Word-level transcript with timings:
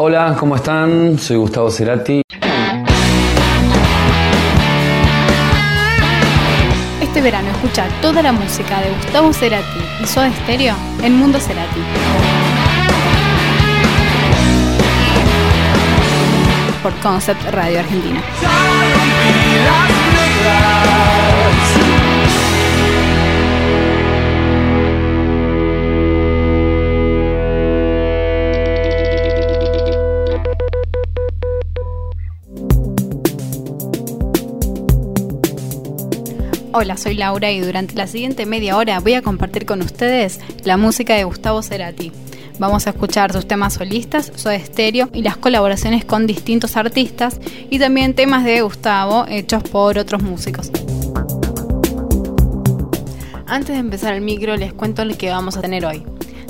Hola, 0.00 0.36
¿cómo 0.38 0.54
están? 0.54 1.18
Soy 1.18 1.38
Gustavo 1.38 1.72
Cerati. 1.72 2.22
Este 7.02 7.20
verano 7.20 7.50
escucha 7.50 7.88
toda 8.00 8.22
la 8.22 8.30
música 8.30 8.80
de 8.80 8.90
Gustavo 8.90 9.32
Cerati 9.32 9.80
y 10.00 10.06
Soda 10.06 10.30
Stereo 10.44 10.76
en 11.02 11.16
Mundo 11.16 11.40
Cerati. 11.40 11.80
Por 16.80 16.94
Concept 17.00 17.42
Radio 17.50 17.80
Argentina. 17.80 18.22
Hola, 36.80 36.96
soy 36.96 37.14
Laura 37.14 37.50
y 37.50 37.58
durante 37.58 37.96
la 37.96 38.06
siguiente 38.06 38.46
media 38.46 38.76
hora 38.76 39.00
voy 39.00 39.14
a 39.14 39.22
compartir 39.22 39.66
con 39.66 39.82
ustedes 39.82 40.38
la 40.62 40.76
música 40.76 41.16
de 41.16 41.24
Gustavo 41.24 41.60
Cerati. 41.60 42.12
Vamos 42.60 42.86
a 42.86 42.90
escuchar 42.90 43.32
sus 43.32 43.48
temas 43.48 43.74
solistas, 43.74 44.30
su 44.36 44.48
estéreo 44.50 45.10
y 45.12 45.22
las 45.22 45.36
colaboraciones 45.36 46.04
con 46.04 46.28
distintos 46.28 46.76
artistas 46.76 47.40
y 47.68 47.80
también 47.80 48.14
temas 48.14 48.44
de 48.44 48.60
Gustavo 48.60 49.26
hechos 49.28 49.64
por 49.64 49.98
otros 49.98 50.22
músicos. 50.22 50.70
Antes 53.48 53.74
de 53.74 53.80
empezar 53.80 54.14
el 54.14 54.20
micro 54.20 54.56
les 54.56 54.72
cuento 54.72 55.02
el 55.02 55.16
que 55.16 55.30
vamos 55.30 55.56
a 55.56 55.60
tener 55.60 55.84
hoy. 55.84 56.04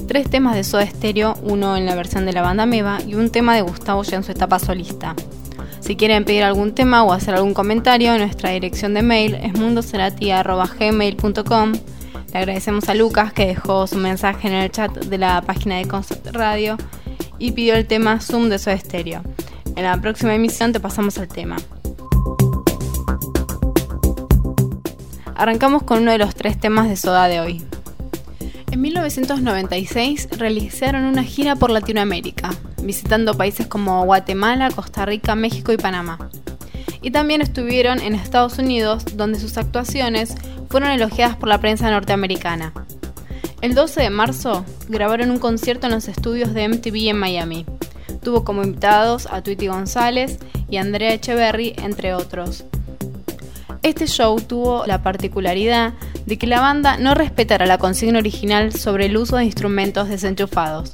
Tres 0.09 0.29
temas 0.29 0.56
de 0.56 0.62
Soda 0.62 0.87
Stereo, 0.87 1.38
uno 1.40 1.74
en 1.74 1.87
la 1.87 1.95
versión 1.95 2.26
de 2.26 2.34
la 2.34 2.42
banda 2.42 2.66
Meva 2.66 2.98
y 3.06 3.15
un 3.15 3.30
tema 3.30 3.54
de 3.54 3.62
Gustavo 3.62 4.02
ya 4.02 4.18
en 4.18 4.24
su 4.24 4.32
etapa 4.32 4.59
solista. 4.59 5.15
Si 5.88 5.97
quieren 5.97 6.24
pedir 6.27 6.45
algún 6.45 6.74
tema 6.74 7.02
o 7.02 7.15
hacer 7.15 7.35
algún 7.35 7.54
comentario, 7.54 8.18
nuestra 8.18 8.51
dirección 8.51 8.93
de 8.93 9.01
mail 9.01 9.37
es 9.37 9.54
mundocerati.gmail.com. 9.54 11.73
Le 11.73 12.38
agradecemos 12.38 12.90
a 12.90 12.95
Lucas 12.95 13.32
que 13.32 13.46
dejó 13.46 13.87
su 13.87 13.96
mensaje 13.96 14.49
en 14.49 14.54
el 14.54 14.71
chat 14.71 14.93
de 14.93 15.16
la 15.16 15.40
página 15.40 15.79
de 15.79 15.88
Concept 15.88 16.27
Radio 16.27 16.77
y 17.38 17.52
pidió 17.52 17.74
el 17.74 17.87
tema 17.87 18.21
Zoom 18.21 18.51
de 18.51 18.59
su 18.59 18.68
estéreo. 18.68 19.23
En 19.77 19.85
la 19.85 19.99
próxima 19.99 20.35
emisión 20.35 20.74
te 20.74 20.80
pasamos 20.80 21.16
el 21.16 21.29
tema. 21.29 21.57
Arrancamos 25.37 25.84
con 25.84 26.02
uno 26.02 26.12
de 26.12 26.18
los 26.18 26.34
tres 26.34 26.60
temas 26.60 26.90
de 26.90 26.96
Soda 26.96 27.29
de 27.29 27.40
hoy. 27.40 27.65
En 28.71 28.82
1996 28.82 30.29
realizaron 30.37 31.07
una 31.07 31.24
gira 31.24 31.57
por 31.57 31.71
Latinoamérica, 31.71 32.51
visitando 32.82 33.34
países 33.34 33.66
como 33.66 34.04
Guatemala, 34.04 34.71
Costa 34.71 35.07
Rica, 35.07 35.34
México 35.34 35.73
y 35.73 35.76
Panamá. 35.76 36.30
Y 37.02 37.10
también 37.10 37.43
estuvieron 37.43 38.01
en 38.01 38.15
Estados 38.15 38.59
Unidos, 38.59 39.04
donde 39.16 39.38
sus 39.38 39.57
actuaciones 39.57 40.34
fueron 40.68 40.90
elogiadas 40.90 41.37
por 41.37 41.49
la 41.49 41.59
prensa 41.59 41.90
norteamericana. 41.90 42.73
El 43.60 43.74
12 43.74 44.02
de 44.02 44.10
marzo 44.10 44.65
grabaron 44.88 45.30
un 45.30 45.38
concierto 45.38 45.87
en 45.87 45.93
los 45.93 46.09
estudios 46.09 46.54
de 46.54 46.68
MTV 46.68 47.09
en 47.09 47.18
Miami. 47.18 47.66
Tuvo 48.23 48.45
como 48.45 48.62
invitados 48.62 49.26
a 49.30 49.43
Tweety 49.43 49.66
González 49.66 50.38
y 50.71 50.76
Andrea 50.76 51.15
Echeverry, 51.15 51.74
entre 51.79 52.15
otros. 52.15 52.65
Este 53.82 54.06
show 54.06 54.40
tuvo 54.40 54.87
la 54.87 55.02
particularidad 55.02 55.95
de 56.26 56.37
que 56.37 56.46
la 56.46 56.60
banda 56.60 56.99
no 56.99 57.15
respetara 57.15 57.66
la 57.66 57.79
consigna 57.79 58.18
original 58.18 58.73
sobre 58.73 59.06
el 59.06 59.16
uso 59.16 59.37
de 59.37 59.45
instrumentos 59.45 60.09
desenchufados. 60.09 60.90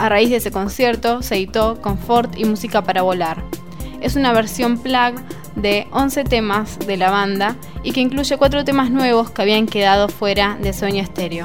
A 0.00 0.08
raíz 0.08 0.30
de 0.30 0.36
ese 0.36 0.50
concierto 0.50 1.20
se 1.20 1.34
editó 1.34 1.78
Confort 1.82 2.38
y 2.38 2.46
Música 2.46 2.82
para 2.82 3.02
Volar. 3.02 3.44
Es 4.00 4.16
una 4.16 4.32
versión 4.32 4.78
plug 4.78 5.20
de 5.56 5.88
11 5.90 6.24
temas 6.24 6.78
de 6.78 6.96
la 6.96 7.10
banda 7.10 7.56
y 7.82 7.92
que 7.92 8.00
incluye 8.00 8.38
4 8.38 8.64
temas 8.64 8.90
nuevos 8.90 9.30
que 9.30 9.42
habían 9.42 9.66
quedado 9.66 10.08
fuera 10.08 10.56
de 10.62 10.72
Sueño 10.72 11.02
Estéreo. 11.02 11.44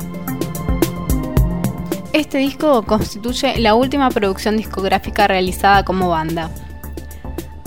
Este 2.14 2.38
disco 2.38 2.84
constituye 2.84 3.60
la 3.60 3.76
última 3.76 4.10
producción 4.10 4.56
discográfica 4.56 5.28
realizada 5.28 5.84
como 5.84 6.08
banda. 6.08 6.50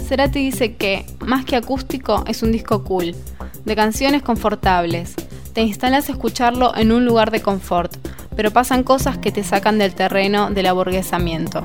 Cerati 0.07 0.39
dice 0.39 0.77
que, 0.77 1.05
más 1.21 1.45
que 1.45 1.57
acústico, 1.57 2.25
es 2.27 2.43
un 2.43 2.51
disco 2.51 2.83
cool, 2.83 3.15
de 3.67 3.77
canciones 3.77 4.23
confortables. 4.23 5.17
Te 5.53 5.61
instalas 5.61 6.09
a 6.09 6.13
escucharlo 6.13 6.75
en 6.75 6.93
un 6.93 7.05
lugar 7.05 7.31
de 7.31 7.43
confort, 7.43 7.95
pero 8.39 8.53
pasan 8.53 8.85
cosas 8.85 9.19
que 9.19 9.33
te 9.33 9.43
sacan 9.43 9.79
del 9.79 9.97
terreno 9.97 10.49
del 10.53 10.67
aburguesamiento. 10.67 11.65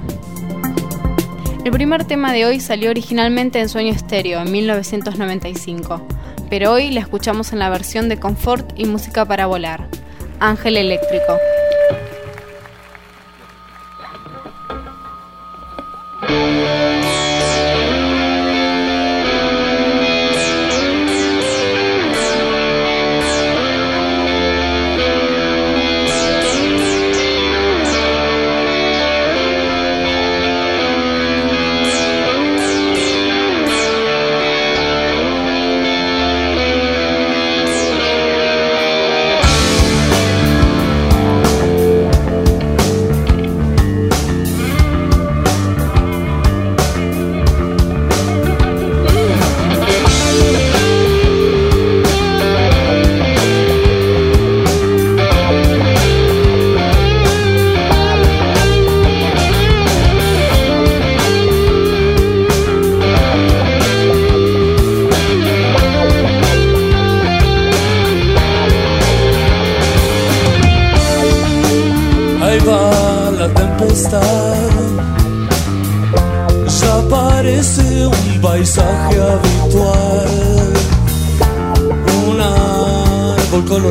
El 1.64 1.72
primer 1.72 2.04
tema 2.06 2.34
de 2.34 2.48
hoy 2.48 2.60
salió 2.60 2.90
originalmente 2.90 3.60
en 3.60 3.70
Sueño 3.70 3.94
Estéreo 3.94 4.42
en 4.42 4.52
1995, 4.52 6.02
pero 6.50 6.72
hoy 6.72 6.90
la 6.90 7.02
escuchamos 7.02 7.54
en 7.54 7.60
la 7.60 7.70
versión 7.70 8.10
de 8.10 8.18
Confort 8.18 8.74
y 8.76 8.86
Música 8.86 9.24
para 9.24 9.46
Volar, 9.46 9.88
Ángel 10.40 10.78
Eléctrico. 10.78 11.38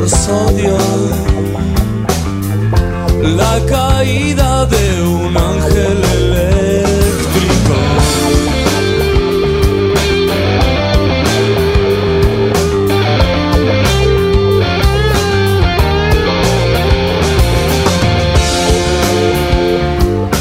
por 0.03 0.09
sodio 0.09 0.77
la 3.37 3.65
caída 3.65 4.65
de 4.65 5.01
un 5.01 5.37
ángel 5.37 6.03
eléctrico. 6.17 7.75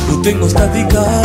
Yo 0.09 0.23
tengo 0.23 0.47
estática. 0.47 1.22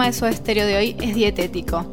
tema 0.07 0.13
de 0.13 0.19
su 0.19 0.27
estéreo 0.27 0.67
de 0.67 0.77
hoy 0.77 0.97
es 1.01 1.17
dietético. 1.17 1.85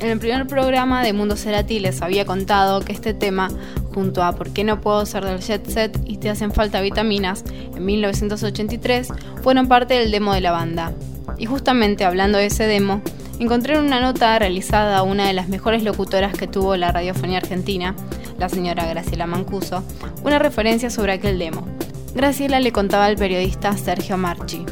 En 0.00 0.10
el 0.10 0.18
primer 0.20 0.46
programa 0.46 1.02
de 1.02 1.12
Mundo 1.12 1.36
Cerati 1.36 1.80
les 1.80 2.00
había 2.00 2.24
contado 2.24 2.80
que 2.80 2.92
este 2.92 3.12
tema, 3.12 3.48
junto 3.92 4.22
a 4.22 4.36
¿Por 4.36 4.50
qué 4.50 4.62
no 4.62 4.80
puedo 4.80 5.04
ser 5.04 5.24
del 5.24 5.40
jet 5.40 5.68
set 5.68 5.98
y 6.06 6.18
te 6.18 6.30
hacen 6.30 6.52
falta 6.52 6.80
vitaminas? 6.80 7.44
en 7.74 7.84
1983, 7.84 9.08
fueron 9.42 9.66
parte 9.66 9.94
del 9.94 10.12
demo 10.12 10.32
de 10.32 10.42
la 10.42 10.52
banda. 10.52 10.92
Y 11.38 11.46
justamente 11.46 12.04
hablando 12.04 12.38
de 12.38 12.46
ese 12.46 12.66
demo, 12.66 13.02
encontré 13.40 13.74
en 13.74 13.84
una 13.84 14.00
nota 14.00 14.38
realizada 14.38 14.98
a 14.98 15.02
una 15.02 15.26
de 15.26 15.32
las 15.32 15.48
mejores 15.48 15.82
locutoras 15.82 16.36
que 16.36 16.46
tuvo 16.46 16.76
la 16.76 16.92
radiofonía 16.92 17.38
argentina, 17.38 17.96
la 18.38 18.48
señora 18.48 18.86
Graciela 18.86 19.26
Mancuso, 19.26 19.82
una 20.22 20.38
referencia 20.38 20.88
sobre 20.88 21.14
aquel 21.14 21.38
demo. 21.38 21.66
Graciela 22.14 22.60
le 22.60 22.70
contaba 22.70 23.06
al 23.06 23.16
periodista 23.16 23.76
Sergio 23.76 24.16
Marchi. 24.16 24.64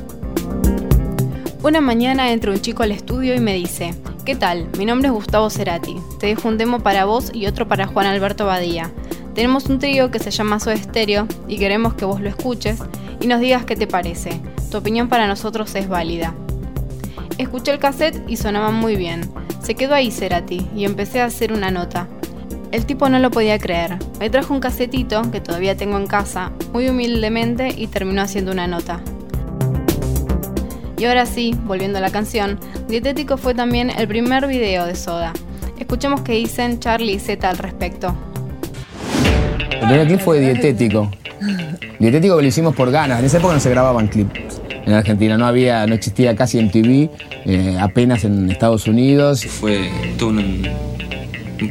Una 1.60 1.81
mañana 1.81 2.31
entra 2.31 2.52
un 2.52 2.60
chico 2.60 2.84
al 2.84 2.93
estudio 2.93 3.34
y 3.34 3.40
me 3.40 3.52
dice, 3.52 3.93
¿qué 4.25 4.37
tal? 4.37 4.69
Mi 4.78 4.84
nombre 4.84 5.08
es 5.08 5.14
Gustavo 5.14 5.50
Cerati. 5.50 5.96
Te 6.20 6.28
dejo 6.28 6.46
un 6.46 6.56
demo 6.56 6.78
para 6.78 7.05
vos 7.05 7.32
y 7.34 7.46
otro 7.46 7.66
para 7.66 7.88
Juan 7.88 8.06
Alberto 8.06 8.46
Badía. 8.46 8.93
Tenemos 9.34 9.66
un 9.66 9.81
trío 9.81 10.12
que 10.12 10.20
se 10.20 10.31
llama 10.31 10.60
Soda 10.60 10.76
Stereo 10.76 11.26
y 11.49 11.58
queremos 11.58 11.94
que 11.94 12.05
vos 12.05 12.20
lo 12.20 12.28
escuches 12.28 12.78
y 13.20 13.26
nos 13.26 13.40
digas 13.40 13.64
qué 13.64 13.75
te 13.75 13.88
parece. 13.88 14.40
Tu 14.70 14.78
opinión 14.78 15.08
para 15.08 15.26
nosotros 15.26 15.75
es 15.75 15.88
válida. 15.88 16.32
Escuché 17.38 17.72
el 17.72 17.81
cassette 17.81 18.22
y 18.28 18.37
sonaba 18.37 18.70
muy 18.70 18.94
bien. 18.94 19.28
Se 19.60 19.75
quedó 19.75 19.94
ahí 19.94 20.12
Cerati 20.12 20.70
y 20.76 20.84
empecé 20.84 21.20
a 21.20 21.25
hacer 21.25 21.52
una 21.52 21.72
nota. 21.72 22.06
El 22.70 22.87
tipo 22.87 23.08
no 23.08 23.19
lo 23.19 23.32
podía 23.32 23.58
creer. 23.58 23.99
Me 24.20 24.31
trajo 24.31 24.55
un 24.55 24.60
casetito 24.60 25.28
que 25.32 25.40
todavía 25.40 25.76
tengo 25.76 25.96
en 25.96 26.06
casa, 26.06 26.52
muy 26.72 26.88
humildemente 26.88 27.75
y 27.76 27.88
terminó 27.88 28.22
haciendo 28.22 28.52
una 28.52 28.69
nota. 28.69 29.02
Y 30.98 31.04
ahora 31.04 31.26
sí, 31.26 31.54
volviendo 31.64 31.98
a 31.98 32.00
la 32.00 32.10
canción, 32.10 32.58
Dietético 32.88 33.36
fue 33.36 33.54
también 33.54 33.90
el 33.90 34.08
primer 34.08 34.48
video 34.48 34.84
de 34.84 34.96
Soda. 34.96 35.32
Escuchemos 35.78 36.22
qué 36.22 36.32
dicen 36.32 36.80
Charlie 36.80 37.12
y 37.12 37.19
Z 37.20 37.48
al 37.48 37.56
respecto. 37.56 38.17
El 39.70 39.78
primer 39.78 40.06
clip 40.08 40.20
fue 40.20 40.40
Dietético. 40.40 41.08
Dietético 42.00 42.36
que 42.36 42.43
lo 42.43 42.48
hicimos 42.48 42.74
por 42.74 42.90
ganas. 42.90 43.20
En 43.20 43.26
esa 43.26 43.38
época 43.38 43.55
no 43.55 43.60
se 43.60 43.70
grababan 43.70 44.08
clips 44.08 44.60
en 44.86 44.93
Argentina. 44.93 45.38
No 45.38 45.46
había, 45.46 45.86
no 45.86 45.94
existía 45.94 46.34
casi 46.34 46.60
MTV, 46.60 47.10
eh, 47.44 47.76
apenas 47.81 48.24
en 48.24 48.50
Estados 48.50 48.88
Unidos. 48.88 49.44
Fue 49.44 49.88
todo 50.19 50.31
un, 50.31 50.67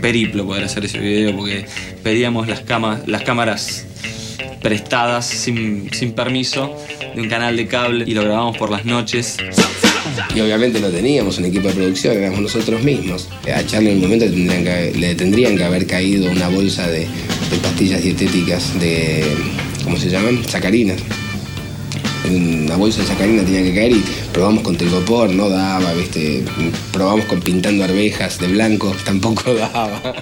periplo 0.02 0.46
poder 0.46 0.64
hacer 0.64 0.86
ese 0.86 1.00
video 1.00 1.36
porque 1.36 1.66
pedíamos 2.02 2.48
las, 2.48 2.64
las 3.08 3.24
cámaras 3.24 3.87
prestadas 4.62 5.26
sin, 5.26 5.90
sin 5.94 6.14
permiso 6.14 6.76
de 7.16 7.22
un 7.22 7.30
canal 7.30 7.56
de 7.56 7.68
cable 7.68 8.06
y 8.08 8.14
lo 8.14 8.24
grabamos 8.24 8.58
por 8.58 8.72
las 8.72 8.86
noches. 8.86 9.38
Y 10.36 10.40
obviamente 10.40 10.80
no 10.80 10.90
teníamos 10.90 11.38
un 11.38 11.46
equipo 11.46 11.68
de 11.68 11.74
producción, 11.74 12.18
éramos 12.18 12.40
nosotros 12.40 12.84
mismos. 12.84 13.28
A 13.54 13.64
Charlie 13.66 13.92
en 13.92 13.98
un 13.98 14.04
momento 14.04 14.26
le 14.28 15.16
tendrían 15.16 15.58
que 15.58 15.64
haber 15.64 15.86
caído 15.86 16.32
una 16.32 16.48
bolsa 16.50 16.88
de, 16.88 17.08
pastillas 17.62 18.02
dietéticas 18.02 18.80
de, 18.80 19.24
¿cómo 19.84 19.98
se 19.98 20.10
llaman? 20.10 20.44
Sacarinas. 20.48 21.02
Una 22.30 22.76
bolsa 22.76 23.02
de 23.02 23.08
sacarina 23.08 23.44
tenía 23.44 23.64
que 23.64 23.74
caer 23.74 23.92
y 23.94 24.04
probamos 24.34 24.64
con 24.64 24.76
telgopor, 24.76 25.30
no 25.30 25.50
daba, 25.50 25.94
¿viste? 25.94 26.44
Probamos 26.92 27.26
con 27.26 27.40
pintando 27.40 27.86
arvejas 27.86 28.40
de 28.40 28.48
blanco, 28.48 28.94
tampoco 29.06 29.54
daba. 29.54 30.16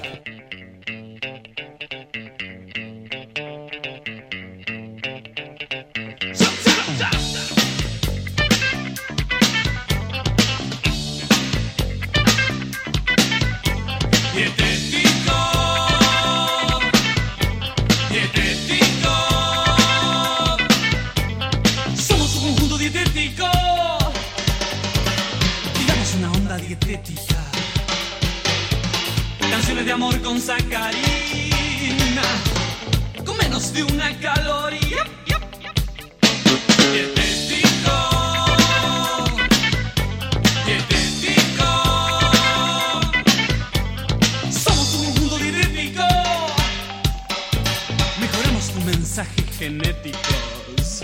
Genéticos. 49.65 51.01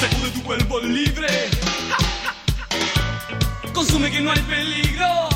Seguro 0.00 0.30
tu 0.34 0.42
cuerpo 0.42 0.78
libre. 0.80 1.48
Consume 3.72 4.10
que 4.10 4.20
no 4.20 4.30
hay 4.30 4.40
peligro. 4.40 5.28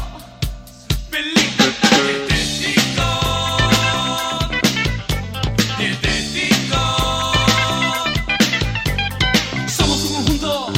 Peligro 1.10 1.64
dietético. 2.04 3.08
Dietético. 5.78 6.82
Somos 9.76 9.98
un 10.04 10.12
conjunto 10.14 10.72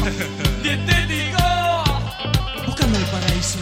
dietético. 0.62 1.44
Buscando 2.66 2.98
el 2.98 3.04
paraíso. 3.06 3.58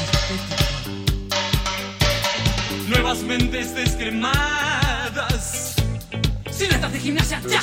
Nuevas 2.89 3.19
mentes 3.21 3.75
descremadas. 3.75 5.71
Sin 6.51 6.71
estas 6.73 6.93
de 6.93 7.01
gimnasia. 7.01 7.41
Ya, 7.49 7.63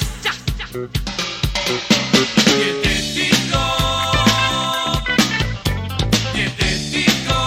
Dietético. 2.57 3.63
Dietético. 6.35 7.37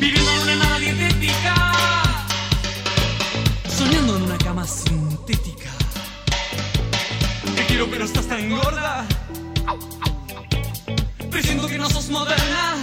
Viviendo 0.00 0.30
en 0.32 0.40
una 0.40 0.56
nada 0.56 0.78
dietética. 0.78 1.54
Soñando 3.68 4.16
en 4.16 4.22
una 4.22 4.38
cama 4.38 4.66
sintética. 4.66 5.70
Te 7.54 7.66
quiero 7.66 7.86
pero 7.90 8.06
estás 8.06 8.26
tan 8.26 8.48
gorda. 8.48 9.06
Presiento 11.30 11.68
que 11.68 11.76
no 11.76 11.90
sos 11.90 12.08
moderna. 12.08 12.76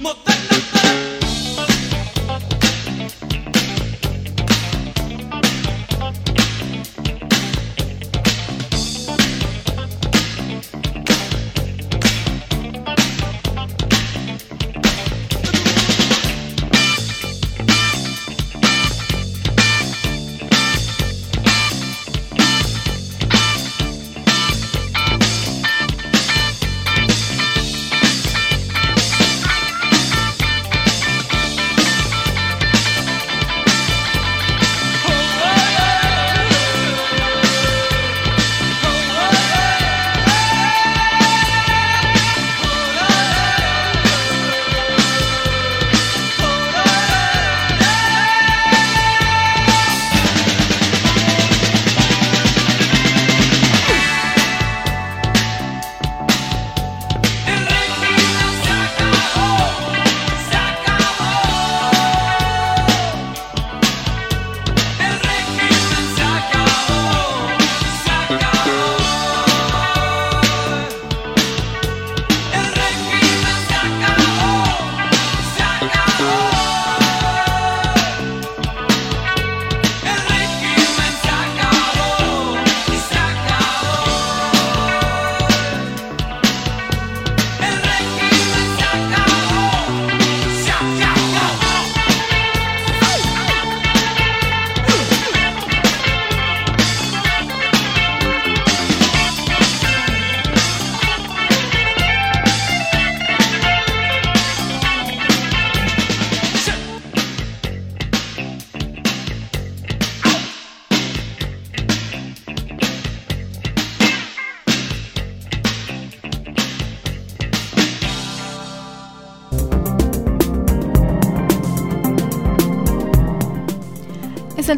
Moderna. 0.00 1.25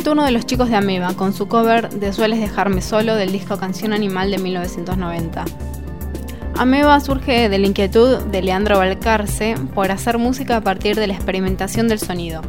Turno 0.08 0.24
de 0.24 0.30
los 0.30 0.46
chicos 0.46 0.70
de 0.70 0.76
Ameba, 0.76 1.12
con 1.12 1.34
su 1.34 1.48
cover 1.48 1.90
de 1.90 2.14
Sueles 2.14 2.40
dejarme 2.40 2.80
solo 2.80 3.14
del 3.14 3.30
disco 3.30 3.58
Canción 3.58 3.92
Animal 3.92 4.30
de 4.30 4.38
1990. 4.38 5.44
Ameba 6.56 6.98
surge 7.00 7.50
de 7.50 7.58
la 7.58 7.66
inquietud 7.66 8.16
de 8.16 8.40
Leandro 8.40 8.78
Balcarce 8.78 9.56
por 9.74 9.90
hacer 9.90 10.16
música 10.16 10.56
a 10.56 10.60
partir 10.62 10.96
de 10.96 11.08
la 11.08 11.12
experimentación 11.12 11.88
del 11.88 11.98
sonido. 11.98 12.40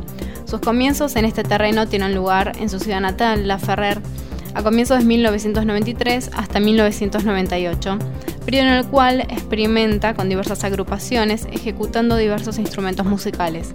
Sus 0.45 0.61
comienzos 0.61 1.17
en 1.17 1.25
este 1.25 1.43
terreno 1.43 1.85
tienen 1.85 2.15
lugar 2.15 2.53
en 2.61 2.69
su 2.69 2.79
ciudad 2.79 3.01
natal, 3.01 3.45
La 3.45 3.59
Ferrer, 3.59 3.99
a 4.53 4.63
comienzos 4.63 4.99
de 4.99 5.03
1993 5.03 6.31
hasta 6.37 6.61
1998, 6.61 7.99
periodo 8.45 8.67
en 8.67 8.73
el 8.73 8.87
cual 8.87 9.19
experimenta 9.27 10.13
con 10.13 10.29
diversas 10.29 10.63
agrupaciones 10.63 11.45
ejecutando 11.51 12.15
diversos 12.15 12.57
instrumentos 12.57 13.05
musicales. 13.05 13.69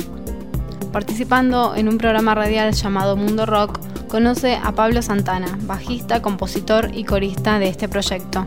Participando 0.93 1.75
en 1.77 1.89
un 1.89 1.99
programa 1.99 2.35
radial 2.35 2.73
llamado 2.73 3.17
Mundo 3.17 3.47
Rock, 3.47 3.79
conoce 4.09 4.57
a 4.57 4.73
Pablo 4.73 5.03
Santana, 5.03 5.59
bajista, 5.63 6.23
compositor 6.23 6.91
y 6.95 7.05
corista 7.05 7.59
de 7.59 7.69
este 7.69 7.89
proyecto. 7.89 8.45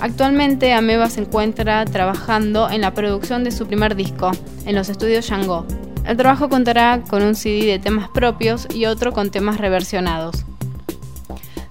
Actualmente 0.00 0.72
Ameba 0.72 1.08
se 1.08 1.20
encuentra 1.20 1.84
trabajando 1.84 2.68
en 2.70 2.80
la 2.80 2.92
producción 2.92 3.44
de 3.44 3.50
su 3.50 3.66
primer 3.66 3.96
disco, 3.96 4.30
en 4.66 4.74
los 4.74 4.88
estudios 4.88 5.28
Yango. 5.28 5.66
El 6.04 6.16
trabajo 6.16 6.48
contará 6.48 7.02
con 7.08 7.22
un 7.22 7.34
CD 7.34 7.66
de 7.66 7.78
temas 7.78 8.08
propios 8.08 8.68
y 8.74 8.86
otro 8.86 9.12
con 9.12 9.30
temas 9.30 9.58
reversionados. 9.58 10.44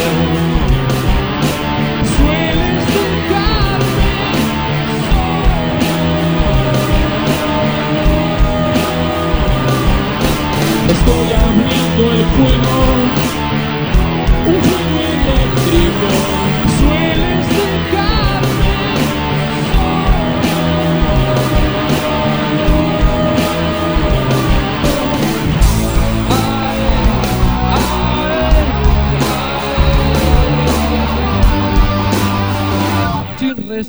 Sueles 2.16 2.82
solo. 2.92 3.44
Estoy 10.94 11.28
abriendo 11.44 12.02
el 12.12 12.22
juego, 12.34 12.76
un 14.50 14.58
juego 14.66 14.98
eléctrico. 15.16 16.10
Sueles 16.78 17.44
dejarme 17.56 18.07
El 33.78 33.84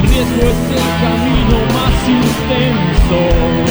riesgo 0.00 0.42
es 0.42 0.56
el 0.70 0.86
camino 1.02 1.58
más 1.74 2.08
intenso. 2.08 3.61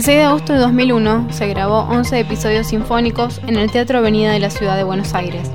El 0.00 0.04
6 0.04 0.16
de 0.16 0.24
agosto 0.24 0.52
de 0.54 0.60
2001 0.60 1.26
se 1.30 1.46
grabó 1.48 1.80
11 1.80 2.20
episodios 2.20 2.68
sinfónicos 2.68 3.38
en 3.46 3.56
el 3.56 3.70
Teatro 3.70 3.98
Avenida 3.98 4.32
de 4.32 4.38
la 4.38 4.48
ciudad 4.48 4.78
de 4.78 4.82
Buenos 4.82 5.12
Aires. 5.12 5.50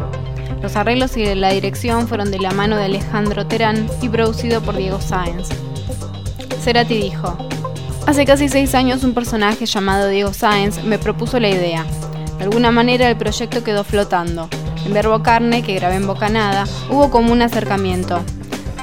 Los 0.62 0.75
arreglos 0.75 1.17
y 1.17 1.34
la 1.34 1.49
dirección 1.49 2.08
fueron 2.08 2.29
de 2.29 2.38
la 2.38 2.51
mano 2.51 2.77
de 2.77 2.84
Alejandro 2.84 3.47
Terán 3.47 3.89
y 4.03 4.10
producido 4.10 4.62
por 4.62 4.75
Diego 4.77 5.01
Sáenz. 5.01 5.49
Cerati 6.62 6.93
dijo, 6.93 7.36
Hace 8.05 8.23
casi 8.25 8.47
seis 8.47 8.75
años 8.75 9.03
un 9.03 9.15
personaje 9.15 9.65
llamado 9.65 10.10
Diego 10.10 10.31
Sáenz 10.31 10.84
me 10.84 10.99
propuso 10.99 11.39
la 11.39 11.49
idea. 11.49 11.84
De 12.38 12.43
alguna 12.43 12.69
manera 12.69 13.10
el 13.10 13.17
proyecto 13.17 13.63
quedó 13.63 13.84
flotando. 13.84 14.47
En 14.86 14.93
Verbo 14.93 15.23
Carne, 15.23 15.63
que 15.63 15.73
grabé 15.73 15.95
en 15.95 16.05
Bocanada, 16.05 16.65
hubo 16.91 17.10
como 17.10 17.34
un 17.34 17.41
acercamiento. 17.41 18.21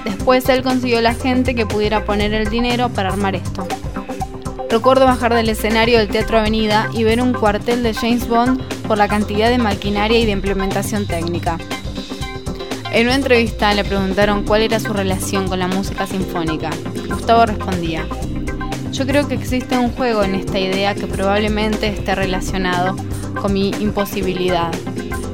Después 0.05 0.48
él 0.48 0.64
consiguió 0.64 1.01
la 1.01 1.14
gente 1.14 1.55
que 1.55 1.66
pudiera 1.66 2.05
poner 2.05 2.35
el 2.35 2.51
dinero 2.51 2.88
para 2.88 3.11
armar 3.11 3.37
esto. 3.37 3.64
Recuerdo 4.73 5.05
bajar 5.05 5.35
del 5.35 5.51
escenario 5.51 5.99
del 5.99 6.09
Teatro 6.09 6.39
Avenida 6.39 6.89
y 6.95 7.05
ver 7.05 7.21
un 7.21 7.35
cuartel 7.35 7.83
de 7.83 7.93
James 7.93 8.27
Bond 8.27 8.59
por 8.89 8.97
la 8.97 9.07
cantidad 9.07 9.51
de 9.51 9.59
maquinaria 9.59 10.19
y 10.19 10.25
de 10.25 10.33
implementación 10.33 11.07
técnica. 11.07 11.59
En 12.91 13.07
una 13.07 13.17
entrevista 13.17 13.75
le 13.75 13.85
preguntaron 13.85 14.45
cuál 14.45 14.63
era 14.63 14.81
su 14.81 14.95
relación 14.95 15.47
con 15.47 15.59
la 15.59 15.67
música 15.67 16.07
sinfónica. 16.07 16.71
Gustavo 17.07 17.45
respondía, 17.45 18.07
yo 18.93 19.07
creo 19.07 19.29
que 19.29 19.35
existe 19.35 19.77
un 19.77 19.91
juego 19.91 20.25
en 20.25 20.37
esta 20.37 20.59
idea 20.59 20.95
que 20.95 21.07
probablemente 21.07 21.89
esté 21.89 22.15
relacionado 22.15 22.97
con 23.43 23.53
mi 23.53 23.73
imposibilidad. 23.79 24.73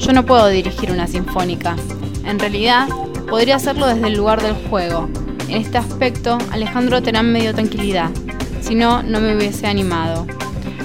Yo 0.00 0.12
no 0.14 0.26
puedo 0.26 0.48
dirigir 0.48 0.90
una 0.90 1.06
sinfónica. 1.06 1.76
En 2.24 2.40
realidad, 2.40 2.88
podría 3.30 3.54
hacerlo 3.54 3.86
desde 3.86 4.08
el 4.08 4.14
lugar 4.14 4.42
del 4.42 4.56
juego. 4.68 5.08
En 5.46 5.58
este 5.58 5.78
aspecto, 5.78 6.38
Alejandro 6.50 7.00
Terán 7.04 7.30
me 7.30 7.40
dio 7.40 7.54
tranquilidad. 7.54 8.10
Si 8.68 8.74
no, 8.74 9.02
no 9.02 9.18
me 9.18 9.34
hubiese 9.34 9.66
animado. 9.66 10.26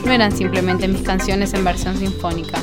No 0.05 0.13
eran 0.13 0.31
simplemente 0.31 0.87
mis 0.87 1.01
canciones 1.01 1.53
en 1.53 1.65
versión 1.65 1.97
sinfónica. 1.97 2.57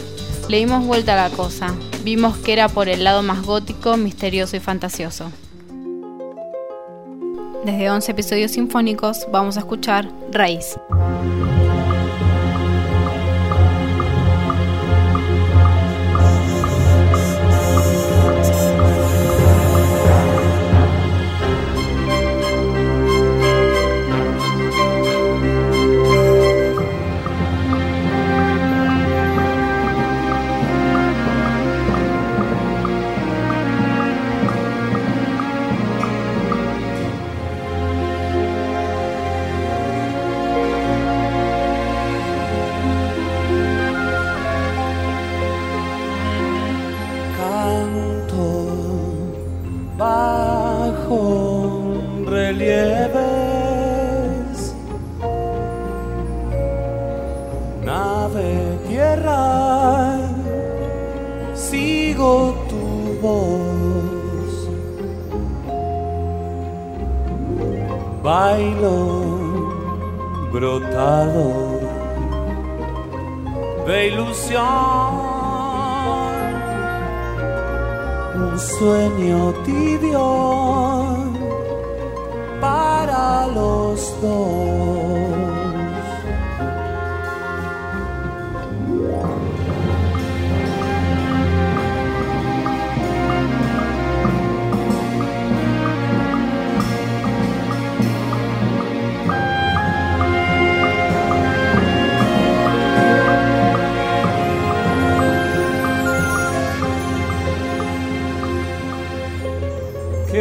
Le 0.48 0.56
dimos 0.56 0.87
vuelta 0.87 1.12
a 1.12 1.28
la 1.28 1.37
cosa. 1.37 1.74
Vimos 2.02 2.38
que 2.38 2.54
era 2.54 2.70
por 2.70 2.88
el 2.88 3.04
lado 3.04 3.22
más 3.22 3.42
gótico, 3.42 3.98
misterioso 3.98 4.56
y 4.56 4.61
fantasioso. 4.61 5.30
Desde 7.66 7.90
11 7.90 8.12
episodios 8.12 8.52
sinfónicos 8.52 9.26
vamos 9.30 9.59
a 9.59 9.61
escuchar 9.61 10.09
Raíz. 10.33 10.78
Savior. 80.00 80.89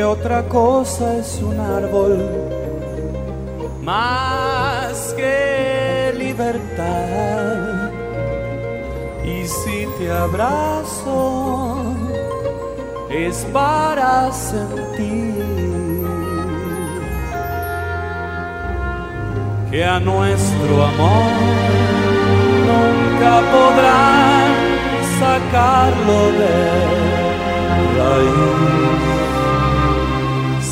Otra 0.10 0.42
cosa 0.48 1.18
es 1.18 1.40
un 1.44 1.60
árbol 1.60 2.18
más 3.84 5.14
que 5.16 6.14
libertad. 6.18 7.92
Y 9.24 9.46
si 9.46 9.88
te 9.98 10.12
abrazo 10.12 11.76
es 13.12 13.46
para 13.54 14.32
sentir 14.32 15.36
que 19.70 19.86
a 19.86 20.00
nuestro 20.00 20.84
amor 20.92 21.32
nunca 22.70 23.34
podrán 23.54 24.50
sacarlo 25.20 26.20
de 26.40 27.00
raíz, 27.98 29.09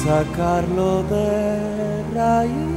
sacarlo 0.08 1.04
de 1.04 2.16
raíz. 2.16 2.77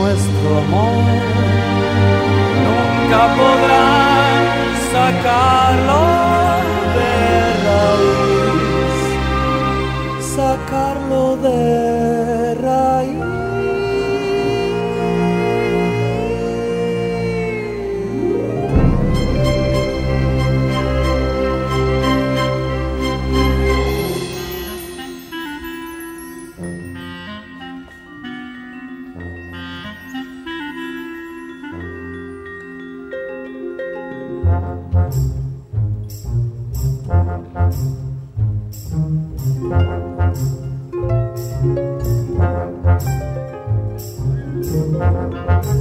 Nuestro 0.00 0.58
amor 0.58 1.04
nunca 2.66 3.20
podrán 3.38 4.42
sacarlo 4.92 6.02
de 6.96 7.12
raíz, 7.66 8.98
sacarlo 10.36 11.36
de 11.36 11.56
raíz. 11.82 11.89
Les 44.70 45.79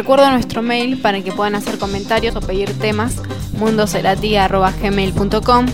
recuerdo 0.00 0.30
nuestro 0.30 0.62
mail 0.62 0.96
para 0.96 1.20
que 1.20 1.30
puedan 1.30 1.54
hacer 1.54 1.76
comentarios 1.76 2.34
o 2.34 2.40
pedir 2.40 2.72
temas 2.78 3.16
mundocerati.gmail.com 3.58 5.66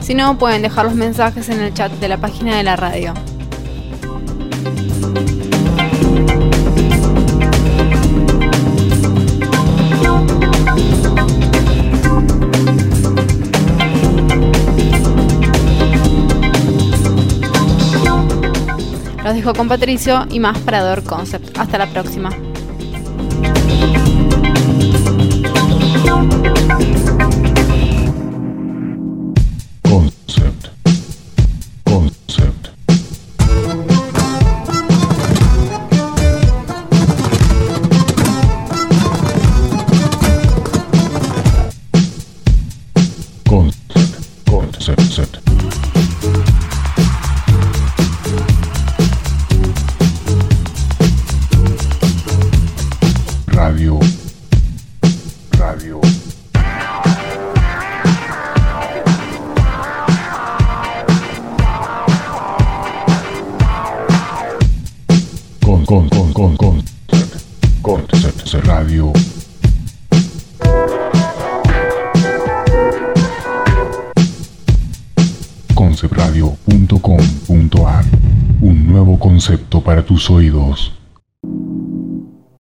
Si 0.00 0.14
no, 0.14 0.38
pueden 0.38 0.62
dejar 0.62 0.86
los 0.86 0.94
mensajes 0.94 1.50
en 1.50 1.60
el 1.60 1.74
chat 1.74 1.92
de 1.92 2.08
la 2.08 2.16
página 2.16 2.56
de 2.56 2.62
la 2.62 2.76
radio. 2.76 3.12
Los 19.22 19.34
dejo 19.34 19.52
con 19.52 19.68
Patricio 19.68 20.26
y 20.30 20.40
más 20.40 20.56
para 20.60 20.80
Door 20.80 21.04
Concept. 21.04 21.58
Hasta 21.58 21.76
la 21.76 21.86
próxima. 21.86 22.30
Concept. 26.14 26.43